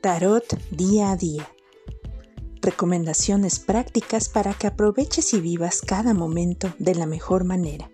Tarot 0.00 0.46
día 0.70 1.10
a 1.10 1.16
día. 1.16 1.46
Recomendaciones 2.62 3.58
prácticas 3.58 4.30
para 4.30 4.54
que 4.54 4.66
aproveches 4.66 5.34
y 5.34 5.42
vivas 5.42 5.82
cada 5.82 6.14
momento 6.14 6.72
de 6.78 6.94
la 6.94 7.04
mejor 7.04 7.44
manera. 7.44 7.90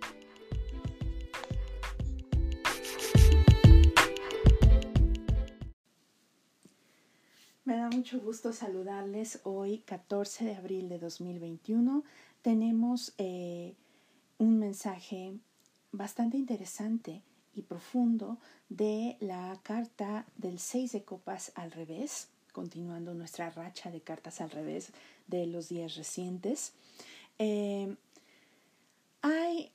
Me 7.65 7.76
da 7.76 7.90
mucho 7.90 8.20
gusto 8.20 8.52
saludarles 8.52 9.40
hoy, 9.43 9.79
14 9.79 10.44
de 10.44 10.54
abril 10.54 10.88
de 10.88 11.01
2021. 11.01 12.04
Tenemos 12.40 13.15
eh, 13.19 13.75
un 14.38 14.61
mensaje 14.61 15.34
bastante 15.90 16.37
interesante 16.37 17.25
y 17.56 17.62
profundo 17.62 18.38
de 18.69 19.16
la 19.20 19.59
carta 19.62 20.27
del 20.37 20.59
6 20.59 20.92
de 20.92 21.02
copas 21.05 21.52
al 21.55 21.73
revés, 21.73 22.28
continuando 22.52 23.14
nuestra 23.14 23.51
racha 23.51 23.91
de 23.91 24.01
cartas 24.01 24.41
al 24.41 24.51
revés 24.51 24.92
de 25.27 25.47
los 25.47 25.69
días 25.69 25.97
recientes. 25.97 26.73
Eh, 27.38 27.97
hay, 29.23 29.73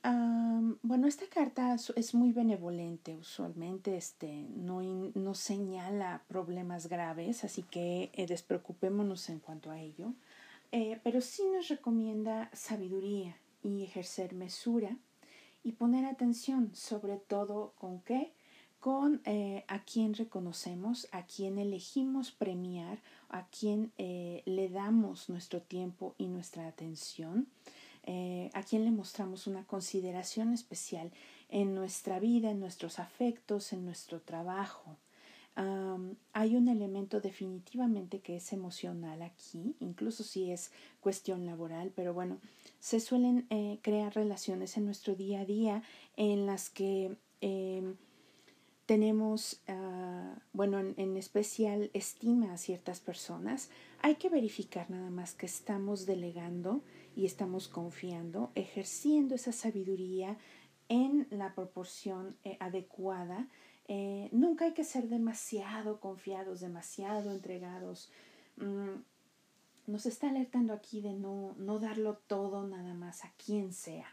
bueno, 0.82 1.06
esta 1.06 1.26
carta 1.26 1.76
es 1.96 2.14
muy 2.14 2.32
benevolente, 2.32 3.16
usualmente 3.16 3.96
este, 3.96 4.46
no, 4.56 4.80
no 4.82 5.34
señala 5.34 6.22
problemas 6.26 6.86
graves, 6.86 7.44
así 7.44 7.62
que 7.62 8.10
eh, 8.14 8.26
despreocupémonos 8.26 9.28
en 9.28 9.40
cuanto 9.40 9.70
a 9.70 9.78
ello, 9.78 10.14
eh, 10.70 11.00
pero 11.04 11.20
sí 11.20 11.42
nos 11.52 11.68
recomienda 11.68 12.48
sabiduría 12.54 13.36
y 13.62 13.84
ejercer 13.84 14.32
mesura 14.32 14.96
y 15.62 15.72
poner 15.72 16.04
atención 16.04 16.74
sobre 16.74 17.16
todo 17.16 17.74
con 17.76 18.00
qué, 18.00 18.32
con 18.80 19.22
eh, 19.26 19.64
a 19.68 19.84
quién 19.84 20.12
reconocemos, 20.14 21.06
a 21.12 21.24
quién 21.24 21.58
elegimos 21.58 22.32
premiar, 22.32 23.00
a 23.28 23.46
quién 23.46 23.92
eh, 23.96 24.42
le 24.44 24.68
damos 24.68 25.28
nuestro 25.28 25.62
tiempo 25.62 26.16
y 26.18 26.26
nuestra 26.26 26.66
atención, 26.66 27.46
eh, 28.02 28.50
a 28.54 28.64
quién 28.64 28.84
le 28.84 28.90
mostramos 28.90 29.46
una 29.46 29.64
consideración 29.66 30.52
especial 30.52 31.12
en 31.48 31.76
nuestra 31.76 32.18
vida, 32.18 32.50
en 32.50 32.58
nuestros 32.58 32.98
afectos, 32.98 33.72
en 33.72 33.84
nuestro 33.84 34.20
trabajo. 34.20 34.96
Hay 36.42 36.56
un 36.56 36.66
elemento 36.66 37.20
definitivamente 37.20 38.18
que 38.18 38.34
es 38.34 38.52
emocional 38.52 39.22
aquí, 39.22 39.76
incluso 39.78 40.24
si 40.24 40.50
es 40.50 40.72
cuestión 41.00 41.46
laboral, 41.46 41.92
pero 41.94 42.14
bueno, 42.14 42.38
se 42.80 42.98
suelen 42.98 43.46
eh, 43.50 43.78
crear 43.80 44.12
relaciones 44.12 44.76
en 44.76 44.84
nuestro 44.84 45.14
día 45.14 45.42
a 45.42 45.44
día 45.44 45.84
en 46.16 46.44
las 46.44 46.68
que 46.68 47.16
em, 47.40 47.94
tenemos, 48.86 49.62
ah, 49.68 50.34
bueno, 50.52 50.80
en, 50.80 51.16
especial 51.16 51.92
estima 51.94 52.52
a 52.52 52.58
ciertas 52.58 52.98
personas. 52.98 53.70
Hay 54.00 54.16
que 54.16 54.28
verificar 54.28 54.90
nada 54.90 55.10
más 55.10 55.34
que 55.34 55.46
estamos 55.46 56.06
delegando 56.06 56.82
y 57.14 57.24
estamos 57.24 57.68
confiando, 57.68 58.50
ejerciendo 58.56 59.36
esa 59.36 59.52
sabiduría 59.52 60.38
en 60.88 61.28
la 61.30 61.54
proporción 61.54 62.36
eh, 62.42 62.56
adecuada. 62.58 63.48
Eh, 63.88 64.28
nunca 64.32 64.66
hay 64.66 64.72
que 64.72 64.84
ser 64.84 65.08
demasiado 65.08 66.00
confiados, 66.00 66.60
demasiado 66.60 67.32
entregados. 67.32 68.10
Mm, 68.56 69.02
nos 69.86 70.06
está 70.06 70.28
alertando 70.28 70.72
aquí 70.72 71.00
de 71.00 71.12
no, 71.12 71.54
no 71.58 71.78
darlo 71.78 72.18
todo 72.26 72.66
nada 72.66 72.94
más 72.94 73.24
a 73.24 73.32
quien 73.32 73.72
sea. 73.72 74.06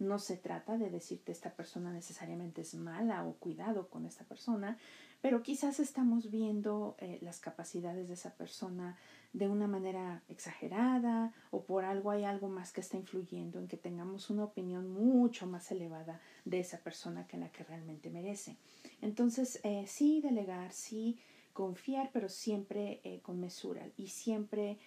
No 0.00 0.18
se 0.18 0.38
trata 0.38 0.78
de 0.78 0.88
decirte 0.88 1.30
esta 1.30 1.50
persona 1.50 1.92
necesariamente 1.92 2.62
es 2.62 2.74
mala 2.74 3.22
o 3.26 3.34
cuidado 3.34 3.88
con 3.88 4.06
esta 4.06 4.24
persona, 4.24 4.78
pero 5.20 5.42
quizás 5.42 5.78
estamos 5.78 6.30
viendo 6.30 6.96
eh, 7.00 7.18
las 7.20 7.38
capacidades 7.38 8.08
de 8.08 8.14
esa 8.14 8.34
persona 8.34 8.96
de 9.34 9.50
una 9.50 9.66
manera 9.66 10.22
exagerada 10.30 11.34
o 11.50 11.64
por 11.64 11.84
algo 11.84 12.10
hay 12.10 12.24
algo 12.24 12.48
más 12.48 12.72
que 12.72 12.80
está 12.80 12.96
influyendo 12.96 13.58
en 13.58 13.68
que 13.68 13.76
tengamos 13.76 14.30
una 14.30 14.44
opinión 14.44 14.90
mucho 14.90 15.46
más 15.46 15.70
elevada 15.70 16.18
de 16.46 16.60
esa 16.60 16.78
persona 16.78 17.26
que 17.26 17.36
la 17.36 17.52
que 17.52 17.62
realmente 17.64 18.08
merece. 18.08 18.56
Entonces, 19.02 19.60
eh, 19.64 19.84
sí 19.86 20.22
delegar, 20.22 20.72
sí 20.72 21.18
confiar, 21.52 22.08
pero 22.10 22.30
siempre 22.30 23.02
eh, 23.04 23.20
con 23.20 23.38
mesura 23.38 23.86
y 23.98 24.08
siempre 24.08 24.78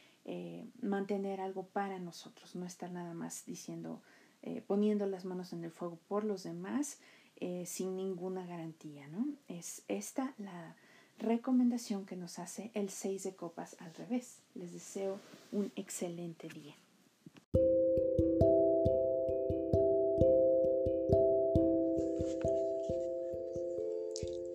mantener 0.82 1.42
algo 1.42 1.66
para 1.66 2.00
nosotros, 2.00 2.56
no 2.56 2.66
estar 2.66 2.90
nada 2.90 3.14
más 3.14 3.46
diciendo, 3.46 4.02
eh, 4.44 4.64
poniendo 4.66 5.08
las 5.08 5.26
manos 5.26 5.54
en 5.54 5.64
el 5.64 5.72
fuego 5.72 5.98
por 6.08 6.24
los 6.24 6.44
demás 6.44 7.00
sin 7.66 7.98
ninguna 7.98 8.46
garantía, 8.46 9.06
¿no? 9.08 9.28
Es 9.50 9.84
esta 9.90 10.34
la 10.38 10.78
recomendación 11.20 12.06
que 12.06 12.16
nos 12.16 12.40
hace 12.40 12.72
el 12.74 12.90
6 12.90 13.24
de 13.24 13.36
copas 13.36 13.76
al 13.80 13.94
revés. 13.96 14.38
Les 14.56 14.72
deseo 14.72 15.20
un 15.52 15.72
excelente 15.76 16.48
día. 16.48 16.76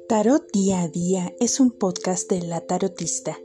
Tarot 0.09 0.51
Día 0.53 0.83
a 0.83 0.89
Día 0.89 1.35
es 1.39 1.61
un 1.61 1.71
podcast 1.71 2.31
de 2.31 2.41
La 2.41 2.63
Tarotista. 2.63 3.39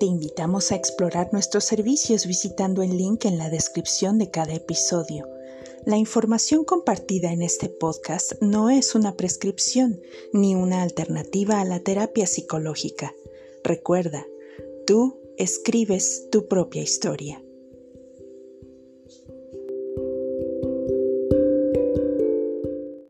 Te 0.00 0.06
invitamos 0.06 0.72
a 0.72 0.74
explorar 0.74 1.32
nuestros 1.32 1.64
servicios 1.64 2.26
visitando 2.26 2.82
el 2.82 2.96
link 2.96 3.24
en 3.24 3.38
la 3.38 3.48
descripción 3.50 4.18
de 4.18 4.28
cada 4.28 4.52
episodio. 4.52 5.37
La 5.88 5.96
información 5.96 6.64
compartida 6.64 7.32
en 7.32 7.40
este 7.40 7.70
podcast 7.70 8.34
no 8.42 8.68
es 8.68 8.94
una 8.94 9.16
prescripción 9.16 9.98
ni 10.34 10.54
una 10.54 10.82
alternativa 10.82 11.62
a 11.62 11.64
la 11.64 11.80
terapia 11.80 12.26
psicológica. 12.26 13.14
Recuerda, 13.64 14.26
tú 14.86 15.18
escribes 15.38 16.28
tu 16.30 16.46
propia 16.46 16.82
historia. 16.82 17.42